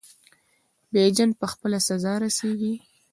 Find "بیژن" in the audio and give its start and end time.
0.91-1.29